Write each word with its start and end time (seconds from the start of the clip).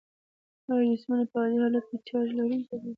آیا 0.71 0.85
جسمونه 0.91 1.23
په 1.31 1.35
عادي 1.41 1.57
حالت 1.63 1.85
کې 1.89 1.97
چارج 2.07 2.29
لرونکي 2.37 2.75
دي؟ 2.81 2.89